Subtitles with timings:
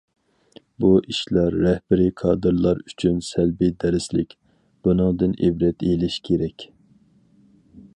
[0.83, 4.37] بۇ ئىشلار رەھبىرىي كادىرلار ئۈچۈن سەلبىي دەرسلىك،
[4.89, 6.65] بۇنىڭدىن ئىبرەت ئېلىش كېرەك.